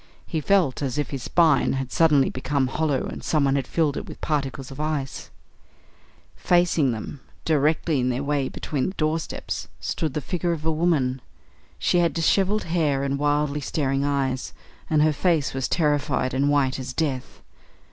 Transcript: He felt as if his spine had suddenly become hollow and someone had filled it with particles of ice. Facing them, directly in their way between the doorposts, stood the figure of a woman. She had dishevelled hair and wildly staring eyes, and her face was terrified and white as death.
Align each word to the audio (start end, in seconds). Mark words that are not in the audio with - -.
He 0.25 0.41
felt 0.41 0.81
as 0.81 0.97
if 0.97 1.11
his 1.11 1.21
spine 1.21 1.73
had 1.73 1.91
suddenly 1.91 2.31
become 2.31 2.65
hollow 2.65 3.03
and 3.05 3.23
someone 3.23 3.55
had 3.55 3.67
filled 3.67 3.95
it 3.97 4.07
with 4.07 4.19
particles 4.19 4.71
of 4.71 4.79
ice. 4.79 5.29
Facing 6.35 6.91
them, 6.91 7.19
directly 7.45 7.99
in 7.99 8.09
their 8.09 8.23
way 8.23 8.49
between 8.49 8.87
the 8.87 8.95
doorposts, 8.95 9.67
stood 9.79 10.15
the 10.15 10.19
figure 10.21 10.53
of 10.53 10.65
a 10.65 10.71
woman. 10.71 11.21
She 11.77 11.99
had 11.99 12.15
dishevelled 12.15 12.63
hair 12.63 13.03
and 13.03 13.19
wildly 13.19 13.61
staring 13.61 14.03
eyes, 14.03 14.53
and 14.89 15.03
her 15.03 15.13
face 15.13 15.53
was 15.53 15.67
terrified 15.67 16.33
and 16.33 16.49
white 16.49 16.79
as 16.79 16.93
death. 16.93 17.43